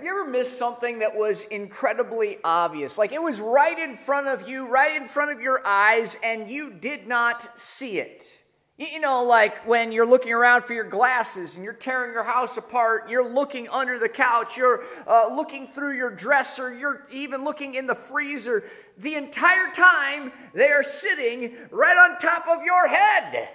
[0.00, 2.96] Have you ever missed something that was incredibly obvious?
[2.96, 6.48] Like it was right in front of you, right in front of your eyes, and
[6.48, 8.24] you did not see it.
[8.78, 12.56] You know, like when you're looking around for your glasses and you're tearing your house
[12.56, 17.74] apart, you're looking under the couch, you're uh, looking through your dresser, you're even looking
[17.74, 18.64] in the freezer.
[18.96, 23.50] The entire time they are sitting right on top of your head.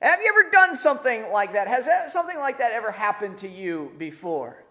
[0.00, 1.66] Have you ever done something like that?
[1.66, 4.61] Has something like that ever happened to you before?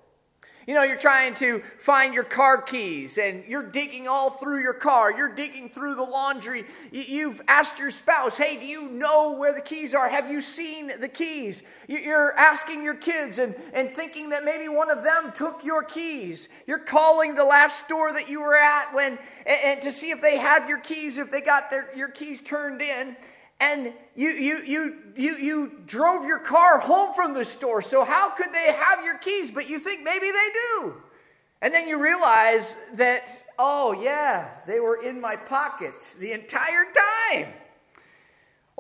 [0.72, 4.72] You know, you're trying to find your car keys and you're digging all through your
[4.72, 5.12] car.
[5.12, 6.64] You're digging through the laundry.
[6.94, 10.08] You've asked your spouse, hey, do you know where the keys are?
[10.08, 11.64] Have you seen the keys?
[11.90, 16.48] You're asking your kids and, and thinking that maybe one of them took your keys.
[16.66, 20.22] You're calling the last store that you were at when, and, and to see if
[20.22, 23.18] they had your keys, if they got their, your keys turned in
[23.62, 28.32] and you, you, you, you, you drove your car home from the store, so how
[28.32, 29.52] could they have your keys?
[29.52, 30.96] But you think maybe they do.
[31.62, 33.30] And then you realize that,
[33.60, 36.86] oh, yeah, they were in my pocket the entire
[37.30, 37.54] time.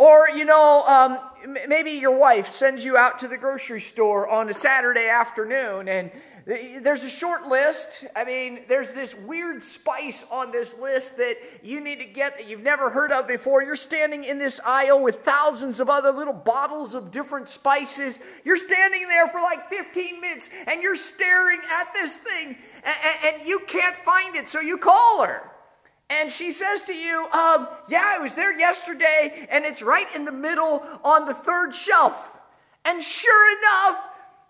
[0.01, 1.19] Or, you know, um,
[1.67, 6.09] maybe your wife sends you out to the grocery store on a Saturday afternoon and
[6.43, 8.05] there's a short list.
[8.15, 12.49] I mean, there's this weird spice on this list that you need to get that
[12.49, 13.61] you've never heard of before.
[13.61, 18.19] You're standing in this aisle with thousands of other little bottles of different spices.
[18.43, 23.47] You're standing there for like 15 minutes and you're staring at this thing and, and
[23.47, 25.51] you can't find it, so you call her.
[26.11, 30.25] And she says to you, um, Yeah, I was there yesterday and it's right in
[30.25, 32.33] the middle on the third shelf.
[32.83, 34.03] And sure enough,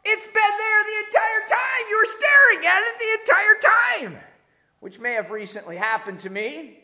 [0.04, 1.84] it's been there the entire time.
[1.90, 4.24] You were staring at it the entire time,
[4.80, 6.80] which may have recently happened to me.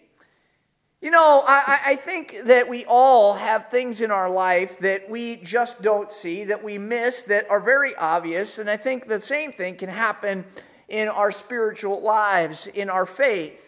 [1.02, 5.36] You know, I, I, think that we all have things in our life that we
[5.36, 8.58] just don't see, that we miss, that are very obvious.
[8.58, 10.44] And I think the same thing can happen
[10.89, 13.67] in our spiritual lives, in our faith.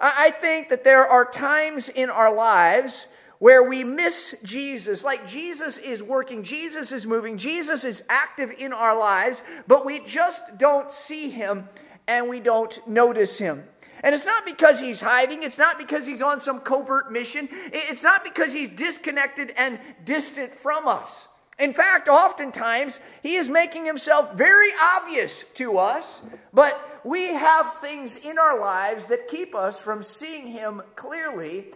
[0.00, 3.06] I, think that there are times in our lives
[3.38, 5.04] where we miss Jesus.
[5.04, 10.00] Like Jesus is working, Jesus is moving, Jesus is active in our lives, but we
[10.00, 11.68] just don't see him
[12.08, 13.64] and we don't notice him.
[14.02, 15.42] And it's not because he's hiding.
[15.42, 17.48] It's not because he's on some covert mission.
[17.50, 21.28] It's not because he's disconnected and distant from us.
[21.58, 26.22] In fact, oftentimes, he is making himself very obvious to us,
[26.52, 31.66] but we have things in our lives that keep us from seeing him clearly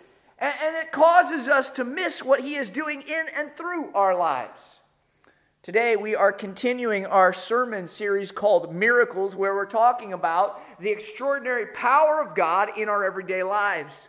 [0.40, 4.16] and, and it causes us to miss what He is doing in and through our
[4.16, 4.80] lives.
[5.62, 11.66] Today, we are continuing our sermon series called Miracles, where we're talking about the extraordinary
[11.66, 14.08] power of God in our everyday lives.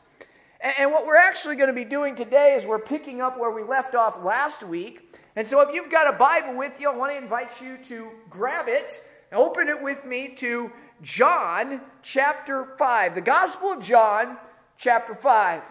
[0.79, 3.63] And what we're actually going to be doing today is we're picking up where we
[3.63, 5.17] left off last week.
[5.35, 8.09] And so, if you've got a Bible with you, I want to invite you to
[8.29, 9.01] grab it
[9.33, 10.71] open it with me to
[11.01, 13.15] John chapter 5.
[13.15, 14.37] The Gospel of John
[14.77, 15.61] chapter 5.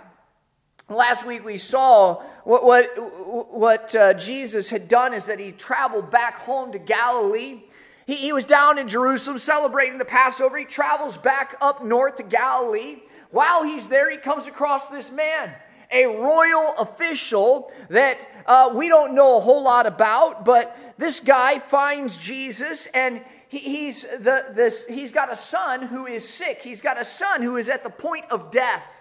[0.88, 6.10] Last week we saw what, what, what uh, Jesus had done is that he traveled
[6.10, 7.62] back home to Galilee.
[8.06, 10.56] He, he was down in Jerusalem celebrating the Passover.
[10.56, 13.02] He travels back up north to Galilee.
[13.30, 15.54] While he's there, he comes across this man,
[15.92, 21.58] a royal official that uh, we don't know a whole lot about, but this guy
[21.58, 26.62] finds Jesus and he, he's, the, this, he's got a son who is sick.
[26.62, 28.99] He's got a son who is at the point of death.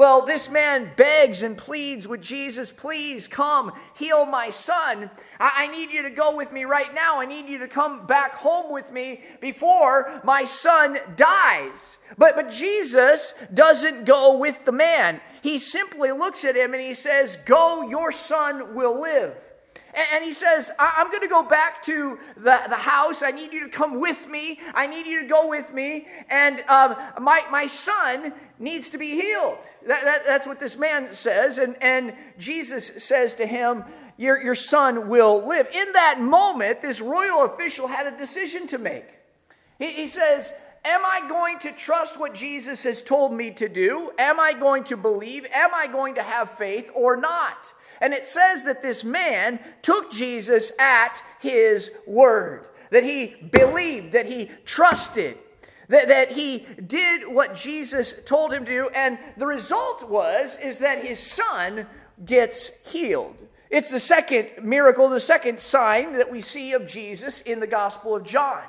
[0.00, 5.10] Well, this man begs and pleads with Jesus, please come heal my son.
[5.38, 7.20] I, I, need you to go with me right now.
[7.20, 11.98] I need you to come back home with me before my son dies.
[12.16, 15.20] But, but Jesus doesn't go with the man.
[15.42, 19.36] He simply looks at him and he says, Go, your son will live.
[19.94, 23.22] And he says, I'm going to go back to the, the house.
[23.22, 24.60] I need you to come with me.
[24.74, 26.06] I need you to go with me.
[26.28, 29.58] And um, my, my son needs to be healed.
[29.86, 31.58] That, that, that's what this man says.
[31.58, 33.84] And, and Jesus says to him,
[34.16, 35.66] your, your son will live.
[35.74, 39.06] In that moment, this royal official had a decision to make.
[39.78, 40.52] He, he says,
[40.84, 44.12] Am I going to trust what Jesus has told me to do?
[44.18, 45.46] Am I going to believe?
[45.52, 47.72] Am I going to have faith or not?
[48.00, 54.26] And it says that this man took Jesus at his word, that he believed, that
[54.26, 55.36] he trusted,
[55.88, 58.88] that, that he did what Jesus told him to do.
[58.94, 61.86] And the result was, is that his son
[62.24, 63.36] gets healed.
[63.70, 68.16] It's the second miracle, the second sign that we see of Jesus in the Gospel
[68.16, 68.62] of John.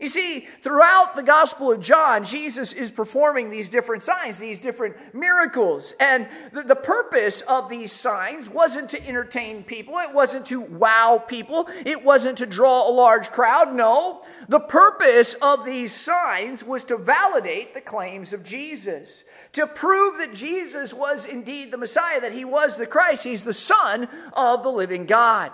[0.00, 4.96] You see, throughout the Gospel of John, Jesus is performing these different signs, these different
[5.14, 5.94] miracles.
[6.00, 11.22] And the, the, purpose of these signs wasn't to entertain people, it wasn't to wow
[11.26, 13.72] people, it wasn't to draw a large crowd.
[13.72, 20.18] No, the purpose of these signs was to validate the claims of Jesus, to prove
[20.18, 24.64] that Jesus was indeed the Messiah, that he was the Christ, he's the Son of
[24.64, 25.52] the living God.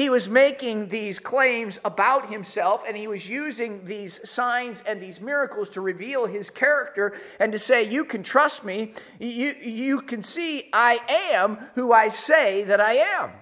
[0.00, 5.20] He was making these claims about himself, and he was using these signs and these
[5.20, 8.94] miracles to reveal his character and to say, You can trust me.
[9.18, 11.00] You, you can see I
[11.34, 13.32] am who I say that I am.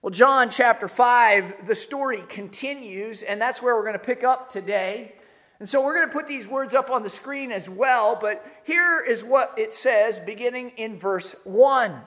[0.00, 4.48] Well, John chapter 5, the story continues, and that's where we're going to pick up
[4.48, 5.16] today.
[5.58, 8.46] And so we're going to put these words up on the screen as well, but
[8.62, 12.00] here is what it says beginning in verse 1.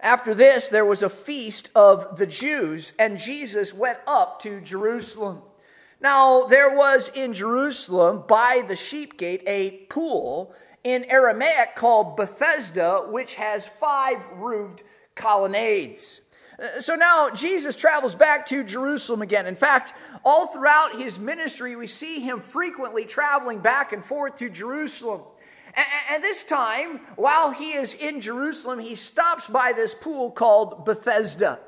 [0.00, 5.42] After this, there was a feast of the Jews, and Jesus went up to Jerusalem.
[6.00, 10.54] Now, there was in Jerusalem by the sheep gate a pool
[10.84, 14.84] in Aramaic called Bethesda, which has five roofed
[15.16, 16.20] colonnades.
[16.80, 19.46] So now Jesus travels back to Jerusalem again.
[19.46, 19.92] In fact,
[20.24, 25.22] all throughout his ministry, we see him frequently traveling back and forth to Jerusalem.
[26.10, 31.60] And this time, while he is in Jerusalem, he stops by this pool called Bethesda.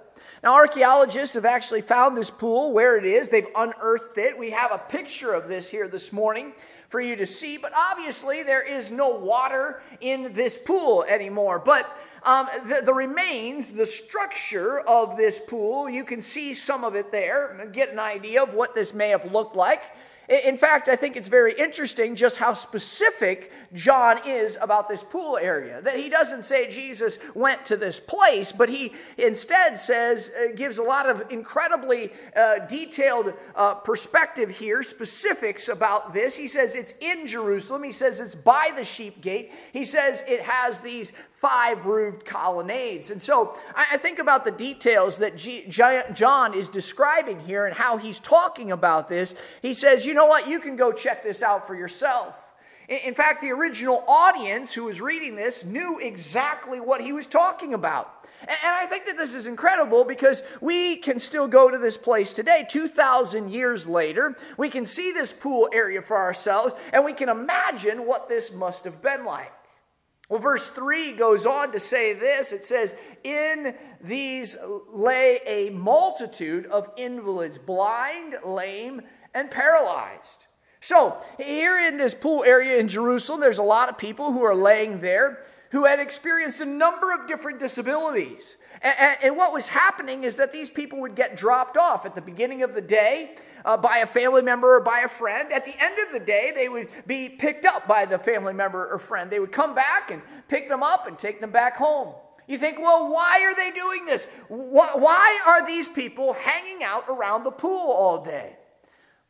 [0.42, 3.28] Now, archaeologists have actually found this pool where it is.
[3.28, 4.38] They've unearthed it.
[4.38, 6.54] We have a picture of this here this morning
[6.88, 11.58] for you to see, but obviously there is no water in this pool anymore.
[11.58, 16.94] But um, the, the, remains, the structure of this pool, you can see some of
[16.94, 19.82] it there, get an idea of what this may have looked like.
[20.30, 25.36] In fact, I think it's very interesting just how specific John is about this pool
[25.36, 25.82] area.
[25.82, 30.78] That he doesn't say Jesus went to this place, but he instead says, uh, gives
[30.78, 36.36] a lot of incredibly uh, detailed uh, perspective here, specifics about this.
[36.36, 37.82] He says it's in Jerusalem.
[37.82, 39.50] He says it's by the sheep gate.
[39.72, 43.10] He says it has these five roofed colonnades.
[43.10, 48.18] And so I think about the details that John is describing here and how he's
[48.18, 49.34] talking about this.
[49.62, 52.34] He says, you know what, you can go check this out for yourself.
[52.88, 57.72] In fact, the original audience who was reading this knew exactly what he was talking
[57.72, 58.28] about.
[58.42, 62.34] And I think that this is incredible because we can still go to this place
[62.34, 64.36] today, 2,000 years later.
[64.58, 68.84] We can see this pool area for ourselves, and we can imagine what this must
[68.84, 69.52] have been like.
[70.30, 72.94] Well, verse 3 goes on to say this it says,
[73.24, 74.56] In these
[74.88, 79.02] lay a multitude of invalids, blind, lame,
[79.34, 80.46] and paralyzed.
[80.78, 84.54] So, here in this pool area in Jerusalem, there's a lot of people who are
[84.54, 88.56] laying there who had experienced a number of different disabilities.
[88.82, 92.20] And, and, what was happening is that these people would get dropped off at the
[92.20, 95.52] beginning of the day uh, by a family member or by a friend.
[95.52, 98.92] At the end of the day, they would be picked up by the family member
[98.92, 99.30] or friend.
[99.30, 102.14] They would come back and pick them up and take them back home.
[102.48, 104.26] You think, well, why are they doing this?
[104.48, 108.56] Why are these people hanging out around the pool all day?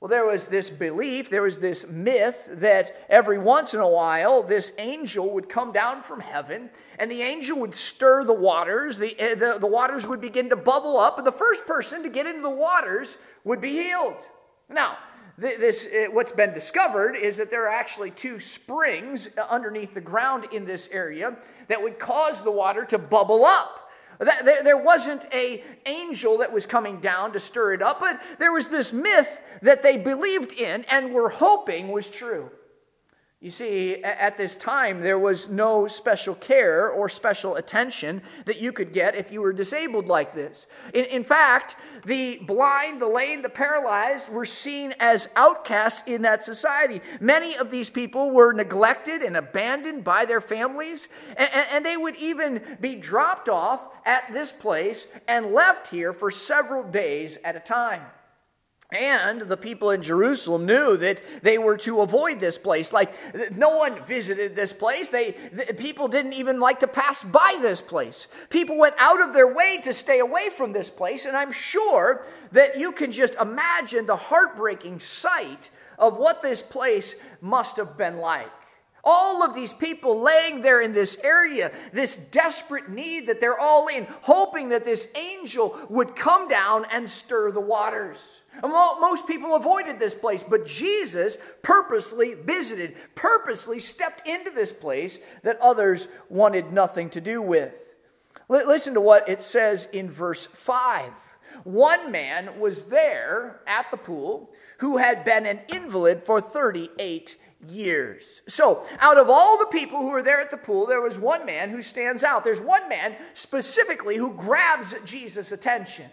[0.01, 4.43] Well, there was this belief, there was this myth that every once in a while
[4.43, 8.97] this angel would come down from heaven and the angel would stir the waters.
[8.97, 12.09] The, eh, the, the, waters would begin to bubble up, and the first person to
[12.09, 14.17] get into the waters would be healed.
[14.71, 14.97] Now,
[15.37, 20.47] this, eh, what's been discovered is that there are actually two springs underneath the ground
[20.51, 21.37] in this area
[21.69, 23.90] that would cause the water to bubble up.
[24.21, 28.69] There wasn't a angel that was coming down to stir it up, but there was
[28.69, 32.51] this myth that they believed in and were hoping was true.
[33.43, 38.71] You see, at this time, there was no special care or special attention that you
[38.71, 40.67] could get if you were disabled like this.
[40.93, 46.45] In, in, fact, the blind, the lame, the paralyzed were seen as outcasts in that
[46.45, 47.01] society.
[47.19, 52.17] Many of these people were neglected and abandoned by their families, and, and they would
[52.17, 57.61] even be dropped off at this place and left here for several days at a
[57.61, 58.03] time.
[58.93, 62.93] And the people in Jerusalem knew that they were to avoid this place.
[62.93, 63.13] Like,
[63.57, 65.11] no one visited this place.
[65.11, 68.27] They, the, people didn't even like to pass by this place.
[68.49, 71.25] People went out of their way to stay away from this place.
[71.25, 77.15] And I'm sure that you can just imagine the heartbreaking sight of what this place
[77.41, 78.51] must have been like.
[79.03, 83.89] All of these people laying there in this area, this desperate need that they're all
[83.89, 88.43] in, hoping that this angel would come down and stir the waters.
[88.63, 95.59] Most people avoided this place, but Jesus purposely visited, purposely stepped into this place that
[95.61, 97.73] others wanted nothing to do with.
[98.49, 101.11] Listen to what it says in verse 5.
[101.65, 107.37] one man was there at the pool who had been an invalid for 38
[107.69, 108.43] years.
[108.49, 111.45] So, out of all the people who were there at the pool, there was one
[111.45, 112.45] man who stands out.
[112.45, 116.11] There's one man specifically who grabs Jesus' attention.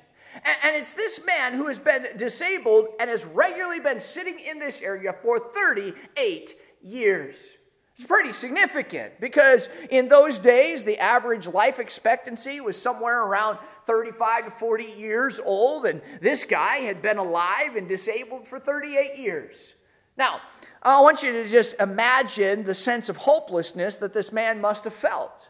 [0.63, 4.81] And, it's this man who has been disabled and has regularly been sitting in this
[4.81, 7.57] area for 38 years.
[7.95, 14.45] It's pretty significant because in those days, the average life expectancy was somewhere around 35
[14.45, 19.73] to 40 years old, and this guy had been alive and disabled for 38 years.
[20.15, 20.41] Now,
[20.83, 24.83] Oh, I want you to just imagine the sense of hopelessness that this man must
[24.83, 25.49] have felt.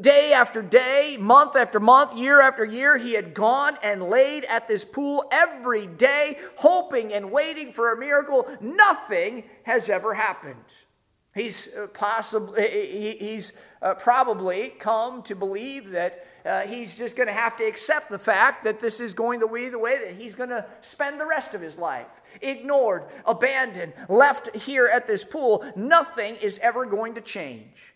[0.00, 4.66] Day after day, month after month, year after year, he had gone and laid at
[4.66, 8.48] this pool every day, hoping and waiting for a miracle.
[8.60, 10.85] Nothing has ever happened.
[11.36, 13.52] He's uh, possibly he's
[13.82, 18.18] uh, probably come to believe that uh, he's just going to have to accept the
[18.18, 21.26] fact that this is going to be the way that he's going to spend the
[21.26, 22.06] rest of his life.
[22.40, 25.62] Ignored, abandoned, left here at this pool.
[25.76, 27.94] Nothing is ever going to change.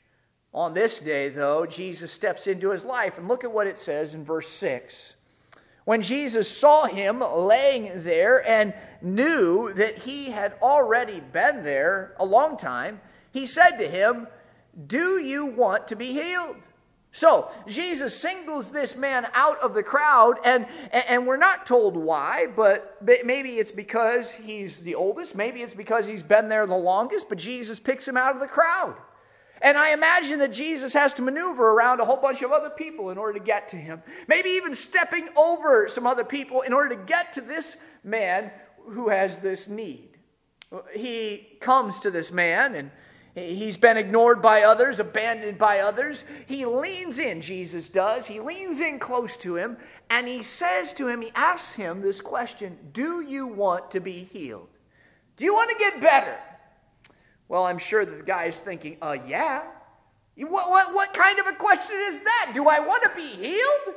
[0.53, 4.15] On this day, though, Jesus steps into his life, and look at what it says
[4.15, 5.17] in verse 6.
[5.87, 12.25] When Jesus saw him laying there and knew that he had already been there a
[12.25, 13.01] long time,
[13.33, 14.29] he said to him,
[14.87, 16.57] Do you want to be healed?
[17.13, 22.47] So, Jesus singles this man out of the crowd, and, and we're not told why,
[22.55, 27.29] but maybe it's because he's the oldest, maybe it's because he's been there the longest,
[27.29, 28.97] but Jesus picks him out of the crowd.
[29.61, 33.11] And I imagine that Jesus has to maneuver around a whole bunch of other people
[33.11, 34.03] in order to get to him.
[34.27, 38.53] Maybe even stepping over some other people in order to get to this man
[38.89, 40.17] who has this need.
[40.95, 42.91] He comes to this man and
[43.49, 46.25] He's been ignored by others, abandoned by others.
[46.47, 48.27] He leans in, Jesus does.
[48.27, 49.77] He leans in close to him
[50.11, 54.25] and he says to him, he asks him this question Do you want to be
[54.25, 54.69] healed?
[55.37, 56.37] Do you want to get better?
[57.49, 59.63] Well, I'm sure that the guy is thinking, uh, yeah.
[60.37, 62.53] What, what, what kind of a question is that?
[62.55, 63.97] Do I want to be healed?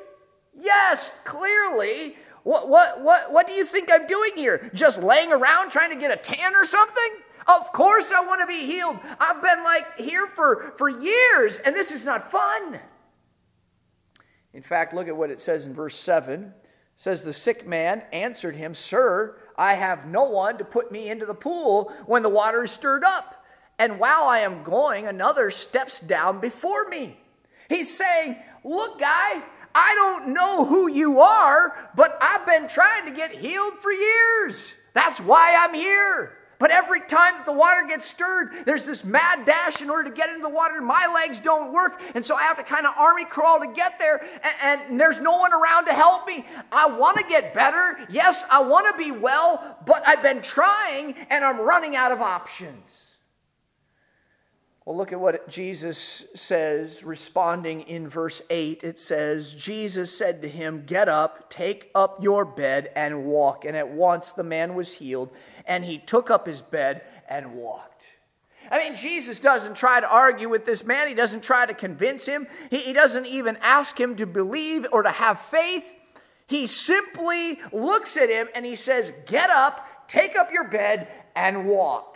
[0.60, 2.16] Yes, clearly.
[2.44, 4.70] What, what, what, what do you think I'm doing here?
[4.74, 7.12] Just laying around trying to get a tan or something?
[7.48, 8.98] Of course I want to be healed.
[9.20, 12.80] I've been like here for, for years, and this is not fun.
[14.54, 16.44] In fact, look at what it says in verse 7.
[16.44, 16.52] It
[16.96, 21.26] says, The sick man answered him, Sir, I have no one to put me into
[21.26, 23.44] the pool when the water is stirred up
[23.80, 27.18] and while I am going, another steps down before me.
[27.70, 29.44] He's saying, Look, guy,
[29.76, 34.76] I don't know who you are, but I've been trying to get healed for years.
[34.94, 36.38] That's why I'm here.
[36.64, 40.16] But every time that the water gets stirred, there's this mad dash in order to
[40.16, 40.80] get into the water.
[40.80, 42.00] My legs don't work.
[42.16, 44.22] And so I have to kind of army crawl to get there.
[44.64, 46.46] And, and there's no one around to help me.
[46.72, 48.08] I want to get better.
[48.10, 52.22] Yes, I want to be well, but I've been trying and I'm running out of
[52.22, 53.13] options.
[54.86, 58.84] Well, look at what Jesus says, responding in verse 8.
[58.84, 63.64] It says, Jesus said to him, Get up, take up your bed, and walk.
[63.64, 65.30] And at once the man was healed,
[65.66, 68.04] and he took up his bed and walked.
[68.70, 72.26] I mean, Jesus doesn't try to argue with this man, he doesn't try to convince
[72.26, 75.94] him, he, he doesn't even ask him to believe or to have faith.
[76.48, 81.68] He simply looks at him and he says, Get up, take up your bed, and
[81.68, 82.13] walk.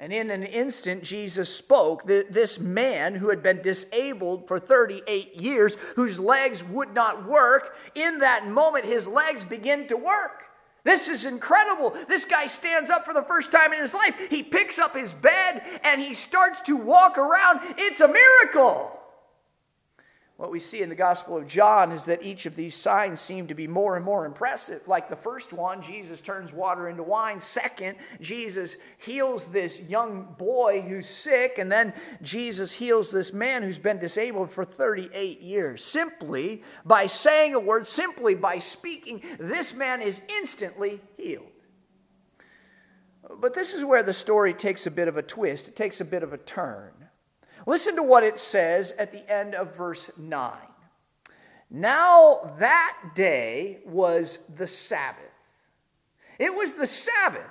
[0.00, 2.04] And in an instant, Jesus spoke.
[2.06, 8.18] This man who had been disabled for 38 years, whose legs would not work, in
[8.18, 10.44] that moment, his legs begin to work.
[10.82, 11.96] This is incredible.
[12.08, 14.28] This guy stands up for the first time in his life.
[14.28, 17.60] He picks up his bed and he starts to walk around.
[17.78, 18.93] It's a miracle.
[20.36, 23.46] What we see in the Gospel of John is that each of these signs seem
[23.46, 24.88] to be more and more impressive.
[24.88, 27.38] Like the first one, Jesus turns water into wine.
[27.38, 31.58] Second, Jesus heals this young boy who's sick.
[31.58, 35.84] And then Jesus heals this man who's been disabled for 38 years.
[35.84, 41.46] Simply by saying a word, simply by speaking, this man is instantly healed.
[43.38, 46.04] But this is where the story takes a bit of a twist, it takes a
[46.04, 46.90] bit of a turn.
[47.66, 50.52] Listen to what it says at the end of verse 9.
[51.70, 55.24] Now that day was the Sabbath.
[56.38, 57.42] It was the Sabbath.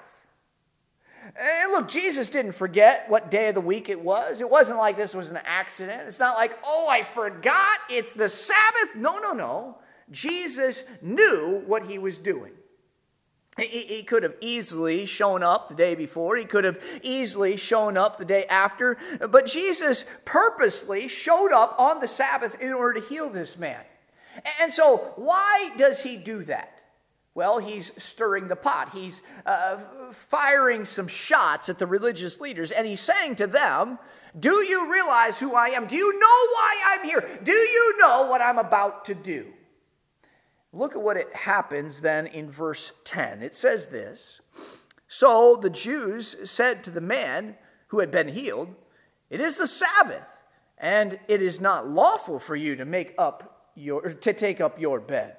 [1.40, 4.42] And look, Jesus didn't forget what day of the week it was.
[4.42, 6.04] It wasn't like this was an accident.
[6.08, 8.96] It's not like, oh, I forgot, it's the Sabbath.
[8.96, 9.78] No, no, no.
[10.12, 12.52] Jesus knew what he was doing.
[13.58, 16.36] He, could have easily shown up the day before.
[16.36, 18.98] He could have easily shown up the day after.
[19.30, 23.82] But Jesus purposely showed up on the Sabbath in order to heal this man.
[24.60, 26.80] And so, why does he do that?
[27.36, 28.90] Well, he's stirring the pot.
[28.92, 29.78] He's uh,
[30.12, 34.00] firing some shots at the religious leaders, and he's saying to them,
[34.40, 35.88] Do you realize who I am?
[35.88, 37.40] Do you know why I'm here?
[37.44, 39.46] Do you know what I'm about to do?
[40.74, 43.44] Look at what it happens then in verse 10.
[43.44, 44.42] It says this
[45.08, 47.56] So the Jews said to the man
[47.88, 48.74] who had been healed,
[49.30, 50.28] It is the Sabbath,
[50.80, 55.00] and it is not lawful for you to make up your to take up your
[55.00, 55.38] bed.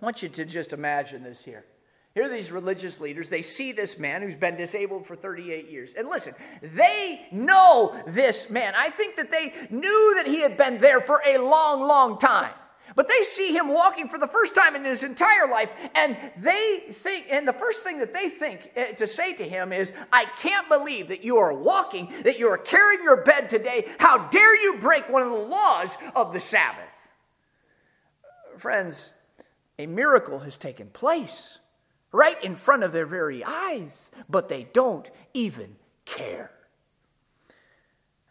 [0.00, 1.64] I want you to just imagine this here.
[2.12, 3.28] Here are these religious leaders.
[3.28, 5.92] They see this man who's been disabled for 38 years.
[5.92, 8.72] And listen, they know this man.
[8.74, 12.54] I think that they knew that he had been there for a long, long time.
[12.94, 16.84] But they see him walking for the first time in his entire life, and they
[16.90, 20.26] think, and the first thing that they think eh, to say to him is, I
[20.38, 23.88] can't believe that you are walking, that you are carrying your bed today.
[23.98, 26.84] How dare you break one of the laws of the Sabbath?
[28.56, 29.12] Friends,
[29.78, 31.58] a miracle has taken place
[32.12, 36.50] right in front of their very eyes, but they don't even care.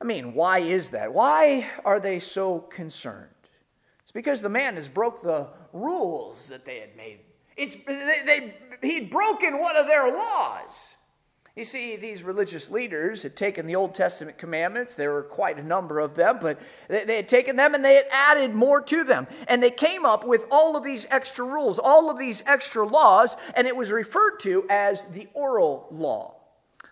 [0.01, 1.13] I mean, why is that?
[1.13, 3.35] Why are they so concerned?
[4.15, 7.19] Because the man has broke the rules that they had made.
[7.57, 10.95] It's, they, they, he'd broken one of their laws.
[11.53, 14.95] You see, these religious leaders had taken the Old Testament commandments.
[14.95, 18.07] There were quite a number of them, but they, had taken them and they had
[18.10, 19.27] added more to them.
[19.50, 23.36] And they came up with all of these extra rules, all of these extra laws,
[23.53, 26.35] and it was referred to as the oral law.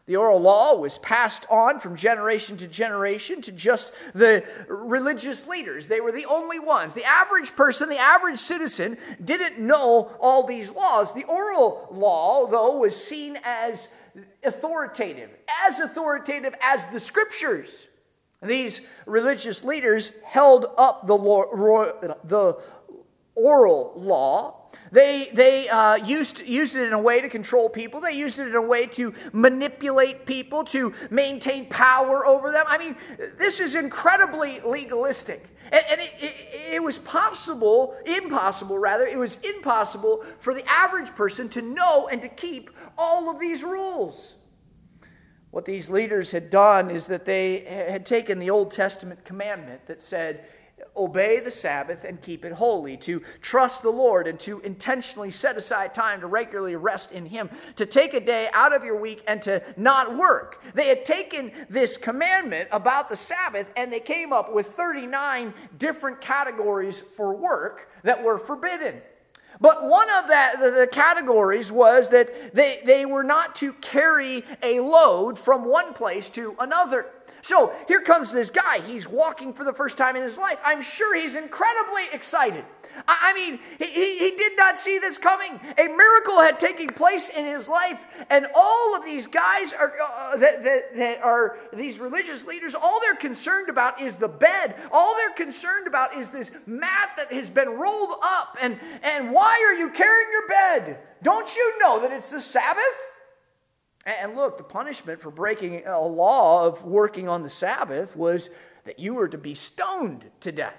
[0.06, 5.88] The oral law was passed on from generation to generation to just the religious leaders.
[5.88, 6.94] They were the only ones.
[6.94, 11.14] The average person, the average citizen, didn't know all these laws.
[11.14, 13.88] The oral law, though, was seen as
[14.44, 15.30] authoritative,
[15.66, 17.88] as authoritative as the scriptures.
[18.42, 21.18] These religious leaders held up the,
[22.26, 22.58] the
[23.36, 24.63] oral law.
[24.92, 28.00] They, they uh, used, used it in a way to control people.
[28.02, 32.66] They used it in a way to manipulate people, to maintain power over them.
[32.68, 32.96] I mean,
[33.38, 35.48] this is incredibly legalistic.
[35.72, 41.16] And, and it, it, it was possible, impossible rather, it was impossible for the average
[41.16, 44.36] person to know and to keep all of these rules.
[45.50, 50.02] What these leaders had done is that they had taken the Old Testament commandment that
[50.02, 50.46] said,
[50.96, 55.58] obey the Sabbath and keep it holy, to trust the Lord and to intentionally set
[55.58, 59.24] aside time to regularly rest in Him, to take a day out of your week
[59.28, 60.64] and to not work.
[60.74, 66.22] They had taken this commandment about the Sabbath and they came up with 39 different
[66.22, 69.02] categories for work that were forbidden.
[69.62, 74.80] But one of that, the categories was that they, they were not to carry a
[74.80, 77.06] load from one place to another.
[77.42, 78.80] So here comes this guy.
[78.80, 80.58] He's walking for the first time in his life.
[80.64, 82.64] I'm sure he's incredibly excited.
[83.08, 85.60] I mean, he, he did not see this coming.
[85.78, 90.38] A miracle had taken place in his life, and all of these guys are uh,
[90.38, 92.76] that, that, that are these religious leaders.
[92.76, 94.76] All they're concerned about is the bed.
[94.92, 98.58] All they're concerned about is this mat that has been rolled up.
[98.62, 101.00] And and why are you carrying your bed?
[101.24, 102.84] Don't you know that it's the Sabbath?
[104.06, 108.50] And look, the punishment for breaking a law of working on the Sabbath was
[108.84, 110.76] that you were to be stoned to death.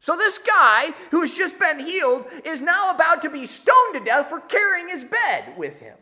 [0.00, 4.00] So, this guy who has just been healed is now about to be stoned to
[4.00, 5.96] death for carrying his bed with him.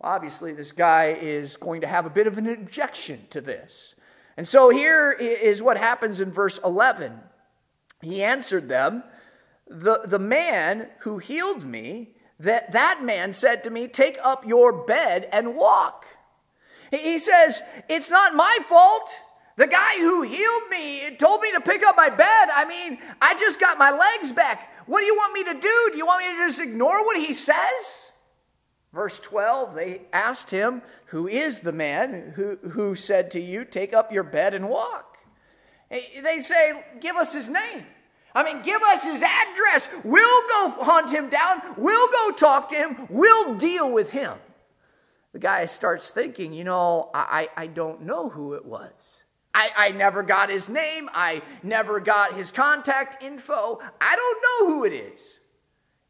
[0.00, 3.94] Well, obviously, this guy is going to have a bit of an objection to this.
[4.38, 7.12] And so, here is what happens in verse 11.
[8.00, 9.04] He answered them,
[9.68, 14.84] The, the man who healed me that that man said to me, Take up your
[14.84, 16.06] bed and walk.
[16.90, 19.10] He says, It's not my fault.
[19.56, 22.48] The guy who healed me told me to pick up my bed.
[22.54, 24.70] I mean, I just got my legs back.
[24.86, 25.88] What do you want me to do?
[25.92, 28.12] Do you want me to just ignore what he says?
[28.92, 33.94] Verse 12, they asked him, Who is the man who, who said to you, Take
[33.94, 35.16] up your bed and walk?
[35.90, 37.86] They say, Give us his name.
[38.34, 39.88] I mean, give us his address.
[40.04, 41.60] We'll go hunt him down.
[41.76, 43.06] We'll go talk to him.
[43.10, 44.38] We'll deal with him.
[45.32, 49.24] The guy starts thinking, you know, I, I don't know who it was.
[49.54, 51.08] I, I never got his name.
[51.12, 53.80] I never got his contact info.
[54.00, 55.40] I don't know who it is.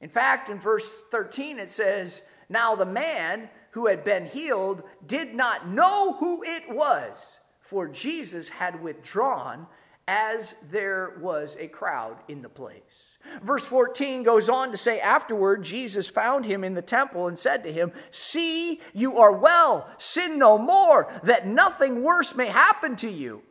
[0.01, 5.35] In fact, in verse 13, it says, Now the man who had been healed did
[5.35, 9.67] not know who it was, for Jesus had withdrawn
[10.09, 13.19] as there was a crowd in the place.
[13.43, 17.63] Verse 14 goes on to say, Afterward, Jesus found him in the temple and said
[17.65, 23.11] to him, See, you are well, sin no more, that nothing worse may happen to
[23.11, 23.43] you.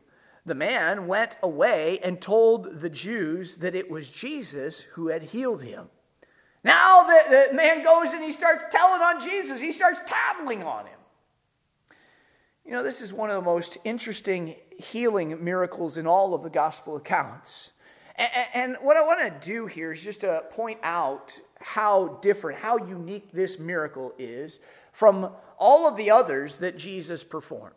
[0.45, 5.61] The man went away and told the Jews that it was Jesus who had healed
[5.61, 5.87] him.
[6.63, 10.85] Now the, the man goes and he starts telling on Jesus, he starts tattling on
[10.85, 10.97] him.
[12.71, 16.49] You know, this is one of the most interesting healing miracles in all of the
[16.49, 17.71] gospel accounts.
[18.15, 22.77] And, what I want to do here is just to point out how different, how
[22.77, 24.62] unique this miracle is
[24.93, 27.75] from all of the others that Jesus performed.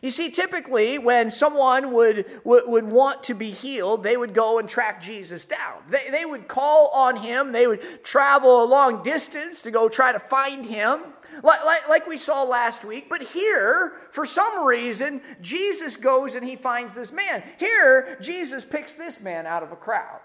[0.00, 4.58] You see, typically when someone would, would, would, want to be healed, they would go
[4.58, 5.82] and track Jesus down.
[5.90, 10.12] They, they would call on him, they would travel a long distance to go try
[10.12, 11.02] to find him,
[11.42, 13.08] like, like, like we saw last week.
[13.08, 17.42] But here, for some reason, Jesus goes and he finds this man.
[17.58, 20.20] Here, Jesus picks this man out of a crowd.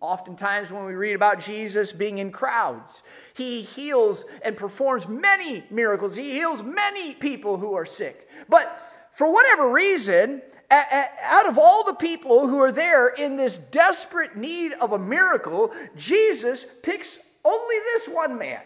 [0.00, 3.02] Oftentimes, when we read about Jesus being in crowds,
[3.34, 6.16] he heals and performs many miracles.
[6.16, 8.26] He heals many people who are sick.
[8.48, 8.80] But
[9.12, 14.72] for whatever reason, out of all the people who are there in this desperate need
[14.72, 18.60] of a miracle, Jesus picks only this one man.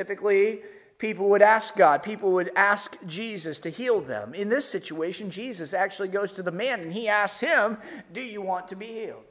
[0.00, 0.62] Typically,
[0.96, 4.32] people would ask God, people would ask Jesus to heal them.
[4.32, 7.76] In this situation, Jesus actually goes to the man and he asks him,
[8.10, 9.24] Do you want to be healed?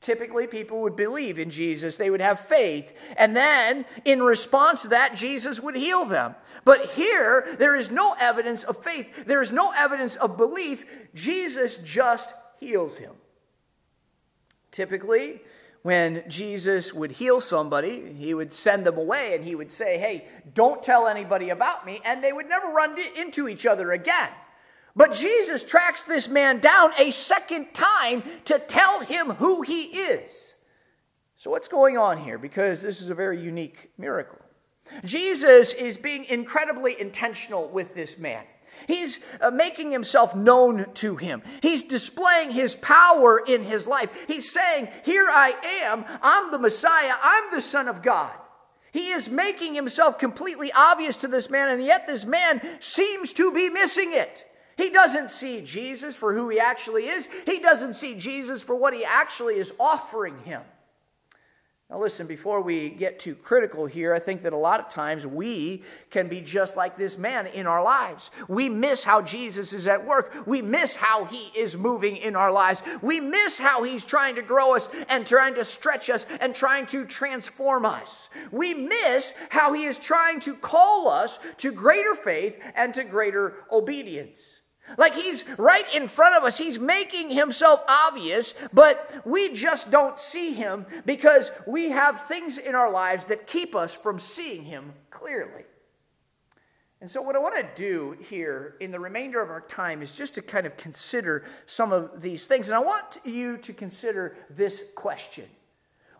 [0.00, 4.88] Typically, people would believe in Jesus, they would have faith, and then in response to
[4.88, 6.34] that, Jesus would heal them.
[6.64, 10.84] But here, there is no evidence of faith, there is no evidence of belief.
[11.14, 13.12] Jesus just heals him.
[14.72, 15.42] Typically,
[15.86, 20.26] when Jesus would heal somebody, he would send them away and he would say, Hey,
[20.52, 24.30] don't tell anybody about me, and they would never run into each other again.
[24.96, 30.56] But Jesus tracks this man down a second time to tell him who he is.
[31.36, 32.36] So, what's going on here?
[32.36, 34.40] Because this is a very unique miracle.
[35.04, 38.42] Jesus is being incredibly intentional with this man.
[38.86, 41.42] He's uh, making himself known to him.
[41.60, 44.10] He's displaying his power in his life.
[44.26, 46.04] He's saying, Here I am.
[46.22, 47.12] I'm the Messiah.
[47.22, 48.32] I'm the Son of God.
[48.92, 53.52] He is making himself completely obvious to this man, and yet this man seems to
[53.52, 54.46] be missing it.
[54.76, 58.94] He doesn't see Jesus for who he actually is, he doesn't see Jesus for what
[58.94, 60.62] he actually is offering him.
[61.88, 65.24] Now, listen, before we get too critical here, I think that a lot of times
[65.24, 68.32] we can be just like this man in our lives.
[68.48, 70.34] We miss how Jesus is at work.
[70.46, 72.82] We miss how he is moving in our lives.
[73.02, 76.86] We miss how he's trying to grow us and trying to stretch us and trying
[76.86, 78.30] to transform us.
[78.50, 83.58] We miss how he is trying to call us to greater faith and to greater
[83.70, 84.60] obedience.
[84.98, 86.58] Like he's right in front of us.
[86.58, 92.74] He's making himself obvious, but we just don't see him because we have things in
[92.74, 95.64] our lives that keep us from seeing him clearly.
[97.00, 100.14] And so, what I want to do here in the remainder of our time is
[100.14, 102.68] just to kind of consider some of these things.
[102.68, 105.44] And I want you to consider this question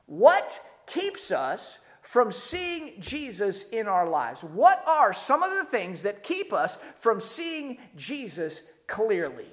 [0.05, 4.43] What keeps us from seeing Jesus in our lives?
[4.43, 9.47] What are some of the things that keep us from seeing Jesus clearly?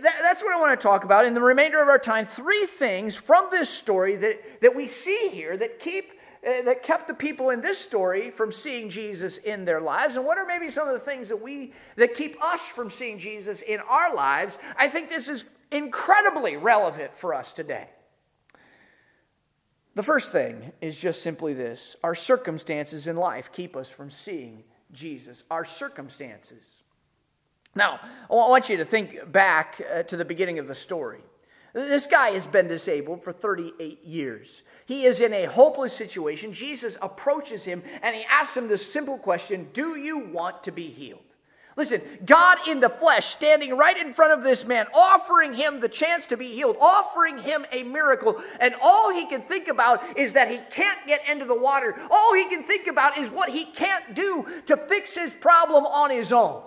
[0.00, 2.24] that's what I want to talk about in the remainder of our time.
[2.24, 6.12] Three things from this story that, that we see here that keep
[6.44, 10.26] uh, that kept the people in this story from seeing Jesus in their lives and
[10.26, 13.62] what are maybe some of the things that we that keep us from seeing Jesus
[13.62, 17.88] in our lives I think this is incredibly relevant for us today
[19.94, 24.64] the first thing is just simply this our circumstances in life keep us from seeing
[24.92, 25.44] Jesus.
[25.50, 26.82] Our circumstances.
[27.74, 28.00] Now,
[28.30, 31.20] I want you to think back uh, to the beginning of the story.
[31.72, 34.62] This guy has been disabled for 38 years.
[34.84, 36.52] He is in a hopeless situation.
[36.52, 40.88] Jesus approaches him and he asks him this simple question Do you want to be
[40.88, 41.20] healed?
[41.76, 45.88] Listen, God in the flesh standing right in front of this man, offering him the
[45.88, 48.42] chance to be healed, offering him a miracle.
[48.60, 51.94] And all he can think about is that he can't get into the water.
[52.10, 56.10] All he can think about is what he can't do to fix his problem on
[56.10, 56.62] his own.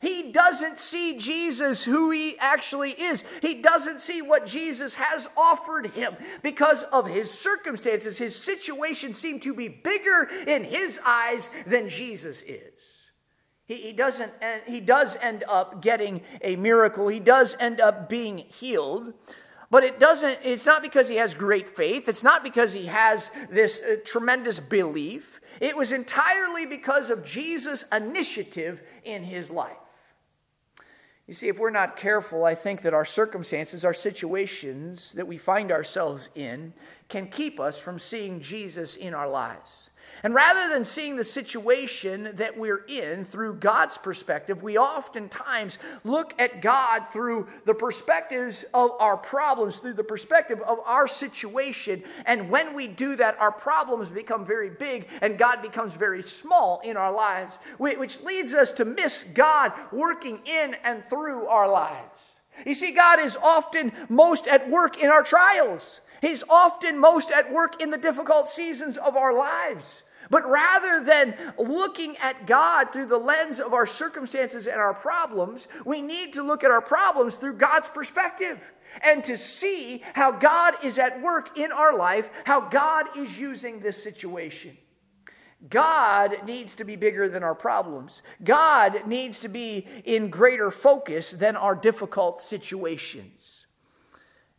[0.00, 3.22] He doesn't see Jesus who he actually is.
[3.40, 8.18] He doesn't see what Jesus has offered him because of his circumstances.
[8.18, 13.01] His situation seemed to be bigger in his eyes than Jesus is.
[13.72, 14.30] He, he, doesn't,
[14.66, 17.08] he does end up getting a miracle.
[17.08, 19.14] He does end up being healed.
[19.70, 22.06] But it doesn't, it's not because he has great faith.
[22.06, 25.40] It's not because he has this uh, tremendous belief.
[25.58, 29.72] It was entirely because of Jesus' initiative in his life.
[31.26, 35.38] You see, if we're not careful, I think that our circumstances, our situations that we
[35.38, 36.74] find ourselves in,
[37.08, 39.88] can keep us from seeing Jesus in our lives.
[40.24, 46.32] And rather than seeing the situation that we're in through God's perspective, we oftentimes look
[46.40, 52.04] at God through the perspectives of our problems, through the perspective of our situation.
[52.24, 56.80] And when we do that, our problems become very big and God becomes very small
[56.84, 62.32] in our lives, which leads us to miss God working in and through our lives.
[62.64, 66.00] You see, God is often most at work in our trials.
[66.22, 70.04] He's often most at work in the difficult seasons of our lives.
[70.30, 75.66] But rather than looking at God through the lens of our circumstances and our problems,
[75.84, 78.60] we need to look at our problems through God's perspective
[79.02, 83.80] and to see how God is at work in our life, how God is using
[83.80, 84.78] this situation.
[85.68, 88.22] God needs to be bigger than our problems.
[88.44, 93.41] God needs to be in greater focus than our difficult situations.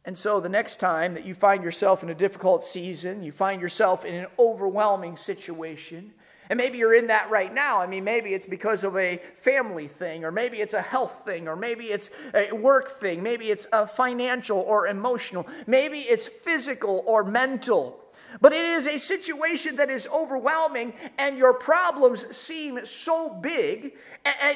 [0.05, 3.61] And so, the next time that you find yourself in a difficult season, you find
[3.61, 6.13] yourself in an overwhelming situation,
[6.49, 7.79] and maybe you're in that right now.
[7.79, 11.47] I mean, maybe it's because of a family thing, or maybe it's a health thing,
[11.47, 17.03] or maybe it's a work thing, maybe it's a financial or emotional, maybe it's physical
[17.07, 17.99] or mental.
[18.41, 23.95] But it is a situation that is overwhelming, and your problems seem so big,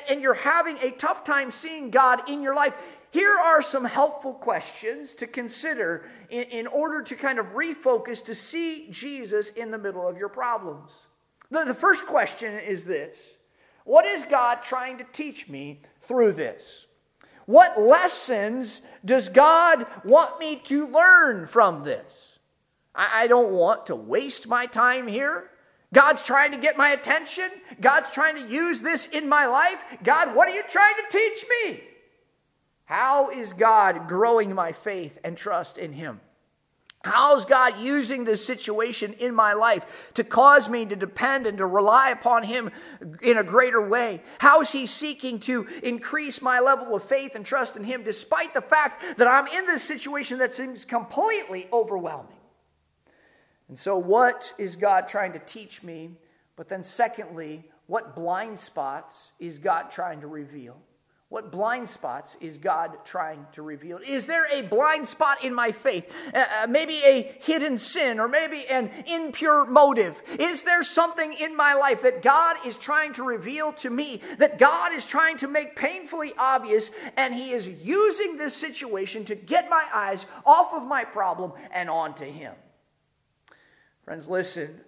[0.10, 2.73] and, you're having a tough time seeing God in your life.
[3.12, 8.36] Here are some helpful questions to consider in, in order to kind of refocus to
[8.36, 11.08] see Jesus in the middle of your problems.
[11.50, 13.38] The, the first question is this
[13.86, 16.86] What is God trying to teach me through this?
[17.46, 22.39] What lessons does God want me to learn from this?
[22.93, 25.50] I, I don't want to waste my time here.
[25.93, 27.50] God's trying to get my attention.
[27.80, 29.82] God's trying to use this in my life.
[30.04, 31.82] God, what are you trying to teach me?
[32.88, 36.21] How is God growing my faith and trust in Him?
[37.04, 41.65] How's God using this situation in my life to cause me to depend and to
[41.65, 42.71] rely upon Him
[43.21, 44.21] in a greater way?
[44.39, 48.54] How is He seeking to increase my level of faith and trust in Him despite
[48.54, 52.38] the fact that I'm in this situation that seems completely overwhelming?
[53.67, 56.12] And so, what is God trying to teach me?
[56.56, 60.78] But then, secondly, what blind spots is God trying to reveal?
[61.29, 63.97] What blind spots is God trying to reveal?
[63.97, 66.09] Is there a blind spot in my faith?
[66.33, 70.21] Uh, uh, maybe a hidden sin or maybe an impure motive?
[70.39, 74.57] Is there something in my life that God is trying to reveal to me, that
[74.57, 79.69] God is trying to make painfully obvious, and He is using this situation to get
[79.69, 82.53] my eyes off of my problem and onto Him?
[84.05, 84.79] Friends, listen.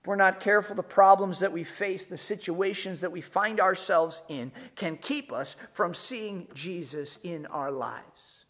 [0.00, 4.22] If we're not careful, the problems that we face, the situations that we find ourselves
[4.28, 8.44] in, can keep us from seeing Jesus in our lives.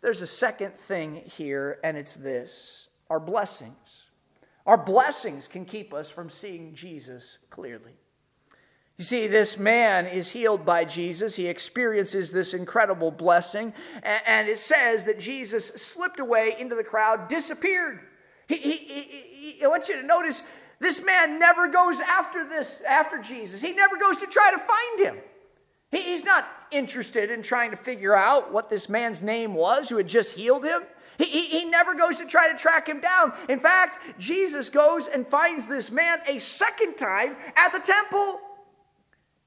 [0.00, 4.06] There's a second thing here, and it's this our blessings.
[4.66, 7.96] Our blessings can keep us from seeing Jesus clearly.
[8.98, 11.36] You see, this man is healed by Jesus.
[11.36, 13.72] He experiences this incredible blessing.
[14.02, 18.00] And it says that Jesus slipped away into the crowd, disappeared.
[18.48, 20.42] He, he, he, I want you to notice
[20.80, 23.60] this man never goes after this, after Jesus.
[23.60, 25.22] He never goes to try to find him.
[25.90, 29.96] He, he's not interested in trying to figure out what this man's name was who
[29.96, 30.82] had just healed him.
[31.16, 33.32] He, he, he, never goes to try to track him down.
[33.48, 38.40] In fact, Jesus goes and finds this man a second time at the temple.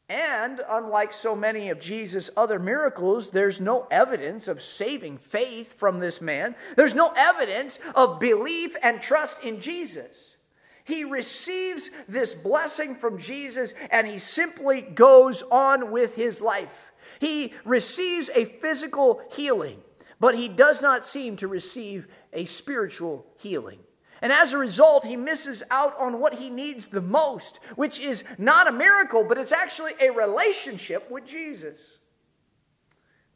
[0.10, 6.02] And unlike so many of Jesus' other miracles, there's no evidence of saving faith from
[6.02, 6.56] this man.
[6.76, 10.31] There's no evidence of belief and trust in Jesus.
[10.92, 16.92] He receives this blessing from Jesus and he simply goes on with his life.
[17.20, 19.80] He receives a physical healing,
[20.20, 23.80] but he does not seem to receive a spiritual healing.
[24.22, 28.26] And as a result, he misses out on what he needs the most, which is
[28.38, 32.00] not a miracle, but it's actually a relationship with Jesus.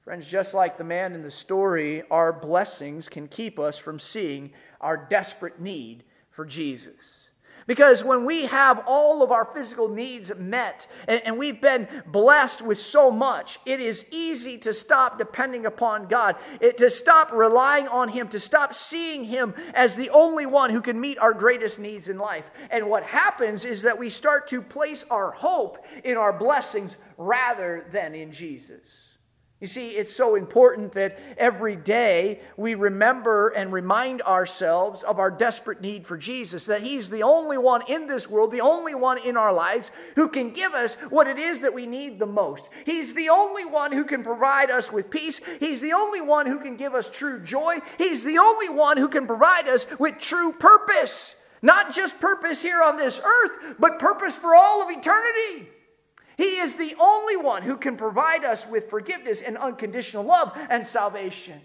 [0.02, 4.52] Friends, just like the man in the story, our blessings can keep us from seeing
[4.82, 7.25] our desperate need for Jesus.
[7.68, 12.62] Because when we have all of our physical needs met and, and, we've been blessed
[12.62, 17.88] with so much, it is easy to stop depending upon God, it, to stop relying
[17.88, 21.80] on Him, to stop seeing Him as the only one who can meet our greatest
[21.80, 22.50] needs in life.
[22.70, 27.88] And what happens is that we start to place our hope in our blessings rather
[27.92, 29.15] than in Jesus.
[29.66, 35.32] You see, it's so important that every day we remember and remind ourselves of our
[35.32, 39.18] desperate need for Jesus, that He's the only one in this world, the only one
[39.18, 42.70] in our lives who can give us what it is that we need the most.
[42.86, 45.42] He's the only one who can provide us with peace.
[45.60, 47.80] He's the only one who can give us true joy.
[47.98, 51.36] He's the only one who can provide us with true purpose.
[51.64, 55.70] Not just purpose here on this earth, but purpose for all of eternity.
[56.38, 60.86] He is the only one who can provide us with forgiveness and unconditional love and
[60.86, 61.62] salvation.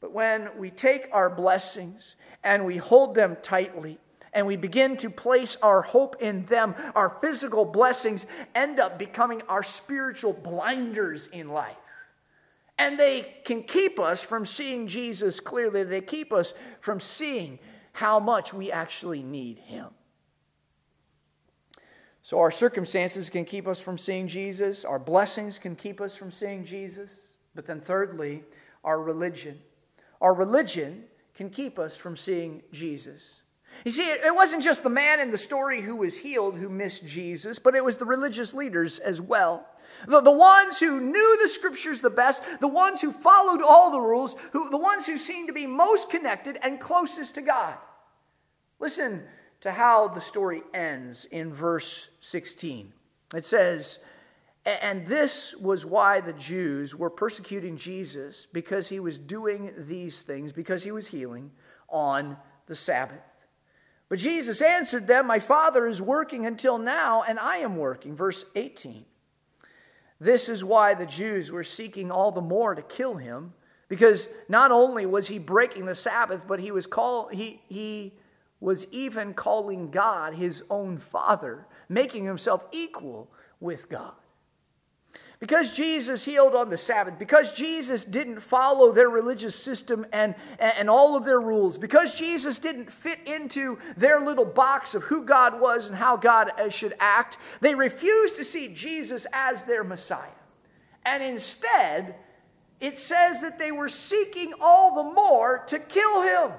[0.00, 3.98] But when we take our blessings and we hold them tightly,
[4.32, 9.42] and we begin to place our hope in them, our physical blessings end up becoming
[9.48, 11.76] our spiritual blinders in life.
[12.78, 15.82] And they can keep us from seeing Jesus clearly.
[15.82, 17.58] They keep us from seeing
[17.92, 19.86] how much we actually need Him.
[22.28, 26.30] So, our circumstances can keep us from seeing Jesus, our blessings can keep us from
[26.30, 27.20] seeing Jesus.
[27.54, 28.44] But then, thirdly,
[28.84, 29.58] our religion.
[30.20, 33.40] Our religion can keep us from seeing Jesus.
[33.86, 37.06] You see, it wasn't just the man in the story who was healed who missed
[37.06, 39.66] Jesus, but it was the religious leaders as well.
[40.06, 44.00] The, the ones who knew the scriptures the best, the ones who followed all the
[44.00, 47.78] rules, who, the ones who seemed to be most connected and closest to God.
[48.80, 49.22] Listen
[49.60, 52.92] to how the story ends in verse 16.
[53.34, 53.98] It says,
[54.64, 60.52] And this was why the Jews were persecuting Jesus, because he was doing these things,
[60.52, 61.50] because he was healing
[61.88, 63.18] on the Sabbath.
[64.08, 68.14] But Jesus answered them, My Father is working until now, and I am working.
[68.14, 69.04] Verse 18.
[70.20, 73.52] This is why the Jews were seeking all the more to kill him,
[73.88, 78.12] because not only was he breaking the Sabbath, but he was called he, he
[78.60, 84.14] was even calling God his own Father, making himself equal with God.
[85.40, 90.90] Because Jesus healed on the Sabbath, because Jesus didn't follow their religious system and, and
[90.90, 95.60] all of their rules, because Jesus didn't fit into their little box of who God
[95.60, 100.26] was and how God uh, should act, they refused to see Jesus as their Messiah.
[101.06, 102.16] And instead,
[102.80, 106.50] it says that they were seeking all the more to kill him.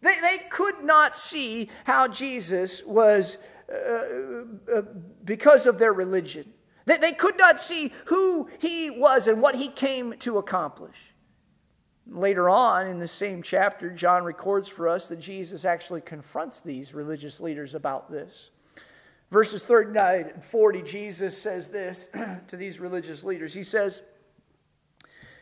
[0.00, 3.36] They, they could not see how Jesus was
[3.70, 4.82] uh, uh, uh
[5.24, 6.52] because of their religion.
[6.86, 10.96] They, they could not see who he was and what he came to accomplish.
[12.06, 16.94] Later on in the same chapter, John records for us that Jesus actually confronts these
[16.94, 18.50] religious leaders about this.
[19.30, 22.08] Verses 39 and 40, Jesus says this
[22.48, 23.52] to these religious leaders.
[23.52, 24.00] He says,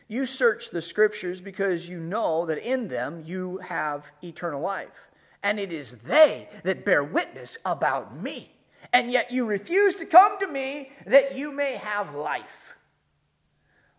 [0.09, 5.11] You search the scriptures because you know that in them you have eternal life,
[5.43, 8.53] and it is they that bear witness about me.
[8.93, 12.75] And yet you refuse to come to me that you may have life.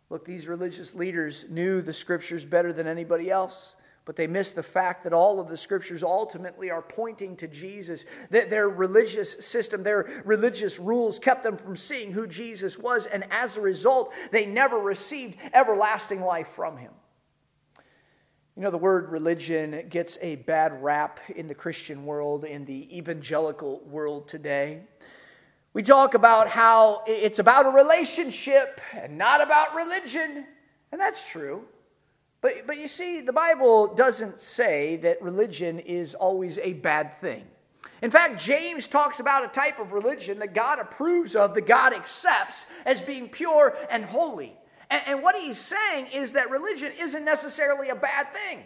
[0.10, 3.76] Look, these religious leaders knew the scriptures better than anybody else,
[4.08, 8.06] but they miss the fact that all of the scriptures ultimately are pointing to Jesus.
[8.30, 13.26] That their religious system, their religious rules kept them from seeing who Jesus was, and
[13.32, 16.94] as a result, they never received everlasting life from him.
[18.56, 22.98] You know, the word religion gets a bad rap in the Christian world, in the
[22.98, 24.84] evangelical world today.
[25.74, 30.46] We talk about how it's about a relationship and not about religion,
[30.94, 31.66] and that's true.
[32.42, 37.46] But, but you see, the Bible doesn't say that religion is always a bad thing.
[38.02, 41.94] In fact, James talks about a type of religion that God approves of, that God
[41.94, 44.56] accepts as being pure and holy.
[44.90, 48.64] And, and what he's saying is that religion isn't necessarily a bad thing.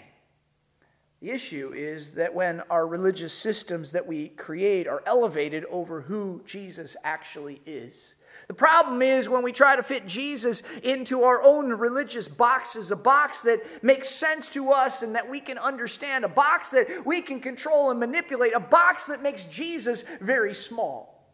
[1.22, 6.42] The issue is that when our religious systems that we create are elevated over who
[6.46, 8.16] Jesus actually is.
[8.52, 12.98] The problem is when we try to fit Jesus into our own religious boxes, a
[12.98, 17.22] box that makes sense to us and that we can understand, a box that we
[17.22, 21.34] can control and manipulate, a box that makes Jesus very small.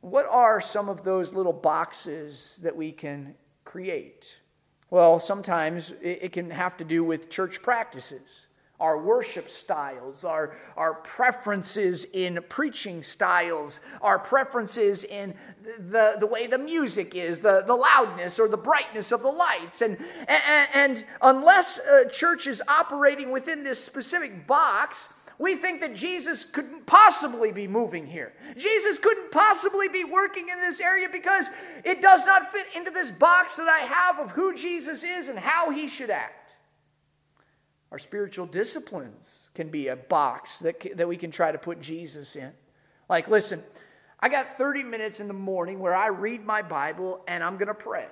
[0.00, 4.40] What are some of those little boxes that we can create?
[4.90, 8.48] Well, sometimes it can have to do with church practices,
[8.82, 15.32] our worship styles, our, our preferences in preaching styles, our preferences in
[15.78, 19.82] the, the way the music is, the, the loudness or the brightness of the lights.
[19.82, 25.94] And, and, and unless a church is operating within this specific box, we think that
[25.94, 28.32] Jesus couldn't possibly be moving here.
[28.56, 31.46] Jesus couldn't possibly be working in this area because
[31.84, 35.38] it does not fit into this box that I have of who Jesus is and
[35.38, 36.41] how he should act.
[37.92, 42.36] Our spiritual disciplines can be a box that, that we can try to put Jesus
[42.36, 42.50] in.
[43.06, 43.62] Like, listen,
[44.18, 47.68] I got 30 minutes in the morning where I read my Bible and I'm going
[47.68, 48.06] to pray.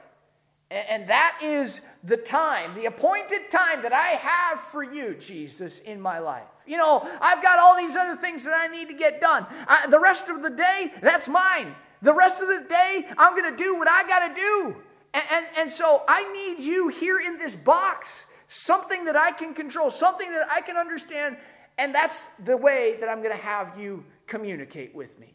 [0.70, 5.98] And that is the time, the appointed time that I have for you, Jesus, in
[5.98, 6.46] my life.
[6.66, 9.46] You know, I've got all these other things that I need to get done.
[9.66, 11.74] I, the rest of the day, that's mine.
[12.02, 14.76] The rest of the day, I'm going to do what I got to do.
[15.14, 19.54] And, and, and so I need you here in this box, something that I can
[19.54, 21.36] control, something that I can understand
[21.80, 25.32] and that's the way that I'm going to have you communicate with me.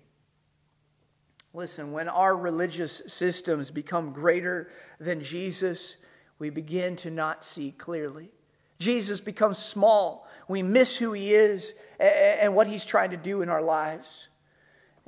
[1.55, 5.95] Listen, when our religious systems become greater than Jesus,
[6.37, 8.29] we begin to not see clearly.
[8.77, 10.27] Jesus becomes small.
[10.47, 14.27] We miss who he is and what he's trying to do in our lives.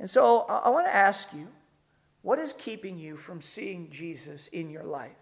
[0.00, 1.46] And so I want to ask you
[2.22, 5.12] what is keeping you from seeing Jesus in your life?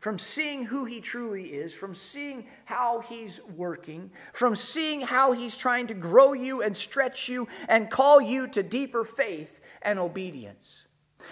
[0.00, 5.56] From seeing who he truly is, from seeing how he's working, from seeing how he's
[5.56, 10.86] trying to grow you and stretch you and call you to deeper faith and obedience?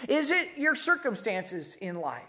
[0.08, 2.22] Is it your circumstances in life?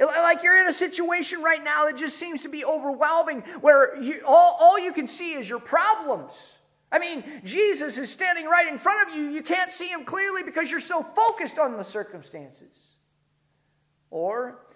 [0.00, 4.22] Like you're in a situation right now that just seems to be overwhelming, where you,
[4.26, 6.58] all, all you can see is your problems.
[6.90, 9.24] I mean, Jesus is standing right in front of you.
[9.24, 12.96] You can't see him clearly because you're so focused on the circumstances.
[14.10, 14.66] Or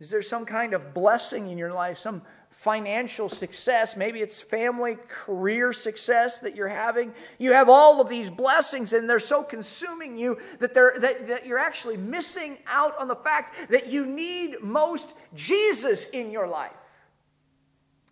[0.00, 3.96] is there some kind of blessing in your life, some financial success?
[3.96, 7.12] Maybe it's family, career success that you're having.
[7.38, 11.46] You have all of these blessings, and they're so consuming you that, they're, that, that
[11.46, 16.72] you're actually missing out on the fact that you need most Jesus in your life.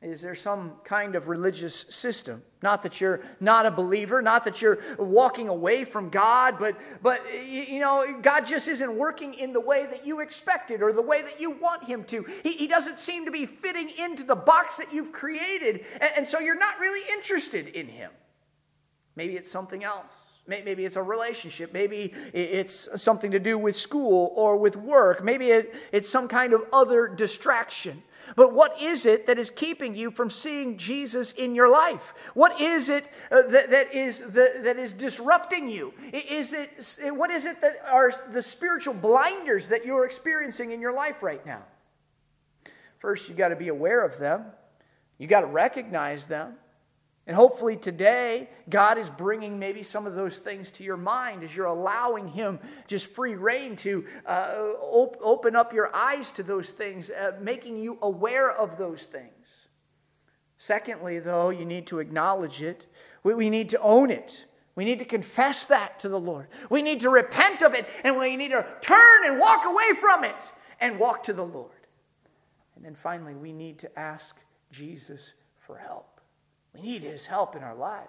[0.03, 2.43] Is there some kind of religious system?
[2.63, 7.23] Not that you're not a believer, not that you're walking away from God, but, but
[7.49, 11.23] you know, God just isn't working in the way that you expected or the way
[11.23, 12.27] that you want Him to.
[12.43, 16.27] He, he doesn't seem to be fitting into the box that you've created, and, and
[16.27, 18.11] so you're not really interested in Him.
[19.17, 20.13] Maybe it's something else.
[20.49, 21.73] Maybe it's a relationship.
[21.73, 25.25] Maybe it's something to do with school or with work.
[25.25, 28.03] Maybe it's some kind of other distraction.
[28.35, 32.15] But what is it that is keeping you from seeing Jesus in your life?
[32.35, 35.95] What is it uh, that, that, is, that is disrupting you?
[36.13, 36.71] Is it,
[37.15, 41.45] what is it that are the spiritual blinders that you're experiencing in your life right
[41.47, 41.63] now?
[42.99, 44.47] First, you got to be aware of them,
[45.19, 46.55] you got to recognize them.
[47.27, 51.57] And hopefully today, God is bringing maybe some of those things to your mind as
[51.57, 56.71] you're allowing Him just free reign to uh, op- open up your eyes to those
[56.71, 59.69] things, uh, making you aware of those things.
[60.57, 62.87] Secondly, though, you need to acknowledge it,
[63.25, 64.45] we, we need to own it.
[64.77, 66.49] We need to confess that to the Lord.
[66.69, 70.23] We need to repent of it, and we need to turn and walk away from
[70.23, 71.71] it and walk to the Lord.
[72.77, 74.37] And then finally, we need to ask
[74.71, 76.16] Jesus for help.
[76.77, 78.09] We need His help in our lives.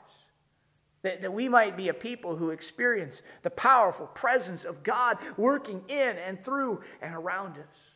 [1.04, 5.84] That, that we might be a people who experience the powerful presence of God working
[5.88, 7.92] in and through and around us.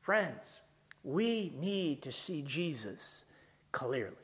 [0.00, 0.62] Friends,
[1.02, 3.24] we need to see Jesus
[3.72, 4.16] clearly.